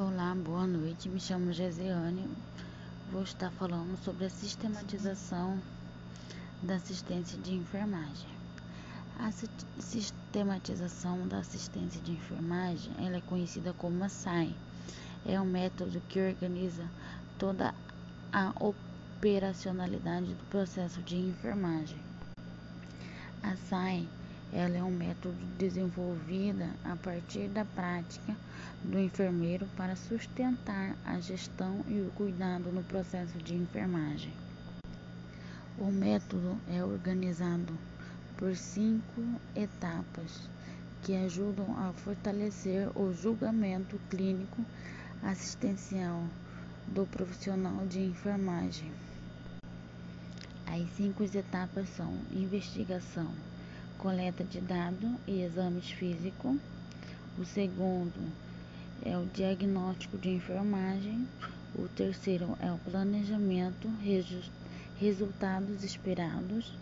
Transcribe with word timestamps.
Olá, 0.00 0.32
boa 0.32 0.64
noite. 0.64 1.08
Me 1.08 1.18
chamo 1.18 1.52
Gesiane. 1.52 2.24
Vou 3.10 3.24
estar 3.24 3.50
falando 3.50 3.98
sobre 4.04 4.26
a 4.26 4.30
sistematização 4.30 5.58
da 6.62 6.76
assistência 6.76 7.36
de 7.36 7.52
enfermagem. 7.52 8.28
A 9.18 9.32
sistematização 9.80 11.26
da 11.26 11.38
assistência 11.38 12.00
de 12.00 12.12
enfermagem 12.12 12.92
ela 13.04 13.16
é 13.16 13.20
conhecida 13.22 13.72
como 13.72 14.04
a 14.04 14.08
SAI. 14.08 14.54
É 15.26 15.40
um 15.40 15.44
método 15.44 16.00
que 16.08 16.20
organiza 16.20 16.88
toda 17.36 17.74
a 18.32 18.52
operacionalidade 18.60 20.32
do 20.32 20.44
processo 20.44 21.02
de 21.02 21.16
enfermagem. 21.16 21.98
A 23.42 23.56
SAI 23.56 24.08
ela 24.52 24.76
é 24.76 24.82
um 24.82 24.90
método 24.90 25.36
desenvolvido 25.58 26.64
a 26.84 26.96
partir 26.96 27.48
da 27.48 27.64
prática 27.64 28.34
do 28.82 28.98
enfermeiro 28.98 29.66
para 29.76 29.94
sustentar 29.94 30.96
a 31.04 31.20
gestão 31.20 31.84
e 31.86 32.00
o 32.00 32.10
cuidado 32.12 32.72
no 32.72 32.82
processo 32.84 33.36
de 33.38 33.54
enfermagem. 33.54 34.32
O 35.78 35.92
método 35.92 36.56
é 36.68 36.82
organizado 36.82 37.72
por 38.36 38.56
cinco 38.56 39.22
etapas 39.54 40.48
que 41.02 41.14
ajudam 41.14 41.76
a 41.78 41.92
fortalecer 41.92 42.88
o 42.98 43.12
julgamento 43.12 44.00
clínico 44.10 44.64
assistencial 45.22 46.24
do 46.86 47.06
profissional 47.06 47.86
de 47.86 48.00
enfermagem. 48.00 48.90
As 50.66 50.88
cinco 50.96 51.22
etapas 51.22 51.88
são 51.90 52.12
investigação, 52.32 53.28
coleta 53.98 54.44
de 54.44 54.60
dados 54.60 55.10
e 55.26 55.42
exames 55.42 55.90
físicos. 55.90 56.56
O 57.36 57.44
segundo 57.44 58.32
é 59.04 59.18
o 59.18 59.26
diagnóstico 59.26 60.16
de 60.16 60.30
enfermagem. 60.30 61.26
O 61.74 61.88
terceiro 61.88 62.56
é 62.60 62.72
o 62.72 62.78
planejamento, 62.78 63.88
resultados 64.98 65.84
esperados. 65.84 66.72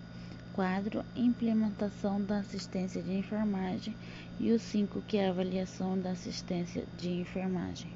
Quadro, 0.52 1.04
implementação 1.14 2.22
da 2.22 2.38
assistência 2.38 3.02
de 3.02 3.12
enfermagem. 3.12 3.94
E 4.38 4.52
o 4.52 4.58
cinco, 4.58 5.02
que 5.02 5.16
é 5.16 5.26
a 5.26 5.30
avaliação 5.30 5.98
da 5.98 6.10
assistência 6.10 6.84
de 6.98 7.10
enfermagem. 7.10 7.90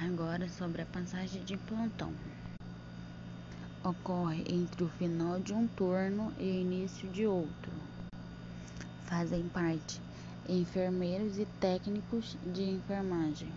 Agora 0.00 0.48
sobre 0.48 0.82
a 0.82 0.86
passagem 0.86 1.42
de 1.44 1.56
plantão 1.56 2.12
ocorre 3.84 4.44
entre 4.48 4.84
o 4.84 4.88
final 4.88 5.38
de 5.40 5.52
um 5.52 5.66
turno 5.66 6.32
e 6.38 6.44
o 6.44 6.54
início 6.54 7.08
de 7.10 7.26
outro. 7.26 7.72
Fazem 9.06 9.48
parte 9.48 10.00
enfermeiros 10.48 11.38
e 11.38 11.44
técnicos 11.60 12.36
de 12.54 12.62
enfermagem. 12.62 13.52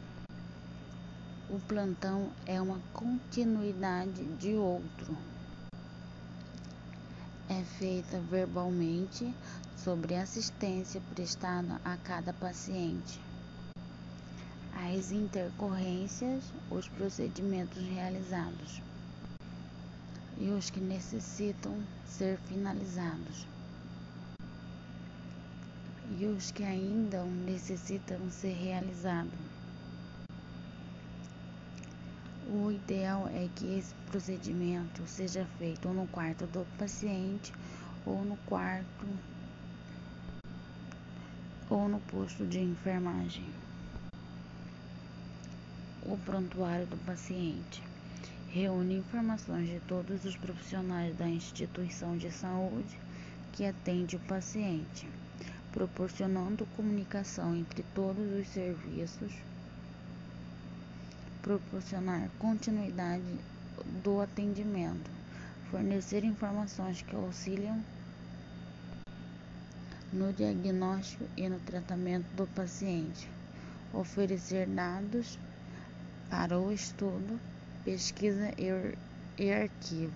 O 1.50 1.60
plantão 1.60 2.30
é 2.46 2.62
uma 2.62 2.80
continuidade 2.92 4.26
de 4.36 4.54
outro. 4.56 5.18
É 7.50 7.64
feita 7.64 8.20
verbalmente 8.20 9.34
sobre 9.78 10.16
assistência 10.16 11.02
prestada 11.14 11.80
a 11.84 11.96
cada 11.98 12.34
paciente. 12.34 13.20
As 14.74 15.12
intercorrências, 15.12 16.44
os 16.70 16.88
procedimentos 16.90 17.82
realizados 17.84 18.82
e 20.42 20.50
os 20.50 20.72
que 20.72 20.80
necessitam 20.80 21.72
ser 22.04 22.36
finalizados, 22.48 23.46
e 26.18 26.26
os 26.26 26.50
que 26.50 26.64
ainda 26.64 27.24
necessitam 27.24 28.18
ser 28.32 28.54
realizados. 28.54 29.40
O 32.50 32.72
ideal 32.72 33.28
é 33.28 33.48
que 33.56 33.78
esse 33.78 33.94
procedimento 34.10 35.06
seja 35.06 35.46
feito 35.60 35.88
no 35.90 36.08
quarto 36.08 36.48
do 36.48 36.66
paciente 36.80 37.54
ou 38.04 38.26
no 38.26 38.36
quarto 38.48 39.06
ou 41.70 41.88
no 41.88 42.00
posto 42.00 42.48
de 42.48 42.60
enfermagem. 42.60 43.46
O 46.04 46.18
prontuário 46.18 46.88
do 46.88 46.98
paciente 47.06 47.91
reúne 48.54 48.98
informações 48.98 49.70
de 49.70 49.80
todos 49.88 50.26
os 50.26 50.36
profissionais 50.36 51.16
da 51.16 51.26
instituição 51.26 52.18
de 52.18 52.30
saúde 52.30 53.00
que 53.54 53.66
atende 53.66 54.18
o 54.18 54.20
paciente, 54.20 55.08
proporcionando 55.72 56.66
comunicação 56.76 57.56
entre 57.56 57.82
todos 57.96 58.26
os 58.38 58.46
serviços, 58.50 59.32
proporcionar 61.42 62.30
continuidade 62.40 63.24
do 64.04 64.20
atendimento, 64.20 65.10
fornecer 65.70 66.26
informações 66.26 67.02
que 67.02 67.16
auxiliam 67.16 67.82
no 70.12 70.34
diagnóstico 70.34 71.24
e 71.38 71.48
no 71.48 71.60
tratamento 71.62 72.26
do 72.36 72.46
paciente, 72.48 73.30
oferecer 73.94 74.68
dados 74.68 75.40
para 76.30 76.60
o 76.60 76.70
estudo 76.70 77.40
pesquisa 77.84 78.52
e 79.38 79.52
arquivo. 79.52 80.14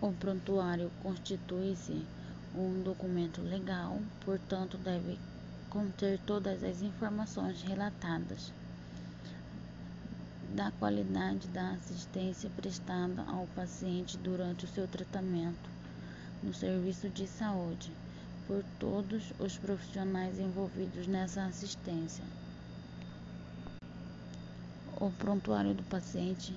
O 0.00 0.12
prontuário 0.12 0.90
constitui-se 1.02 2.04
um 2.56 2.82
documento 2.82 3.40
legal, 3.40 4.00
portanto, 4.24 4.76
deve 4.78 5.16
conter 5.70 6.18
todas 6.26 6.64
as 6.64 6.82
informações 6.82 7.62
relatadas 7.62 8.52
da 10.56 10.72
qualidade 10.72 11.46
da 11.48 11.70
assistência 11.70 12.50
prestada 12.56 13.22
ao 13.28 13.46
paciente 13.54 14.16
durante 14.18 14.64
o 14.64 14.68
seu 14.68 14.88
tratamento 14.88 15.70
no 16.42 16.52
serviço 16.52 17.08
de 17.10 17.28
saúde 17.28 17.92
por 18.46 18.64
todos 18.80 19.32
os 19.38 19.56
profissionais 19.58 20.38
envolvidos 20.38 21.06
nessa 21.06 21.44
assistência. 21.44 22.24
O 24.98 25.10
prontuário 25.10 25.74
do 25.74 25.82
paciente 25.82 26.54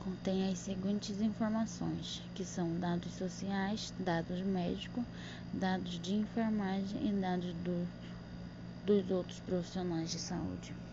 contém 0.00 0.50
as 0.50 0.58
seguintes 0.58 1.20
informações, 1.20 2.22
que 2.34 2.46
são 2.46 2.80
dados 2.80 3.12
sociais, 3.12 3.92
dados 4.00 4.40
médicos, 4.40 5.04
dados 5.52 6.00
de 6.00 6.14
enfermagem 6.14 7.10
e 7.10 7.12
dados 7.20 7.52
do, 7.56 7.86
dos 8.86 9.10
outros 9.10 9.38
profissionais 9.40 10.10
de 10.10 10.18
saúde. 10.18 10.85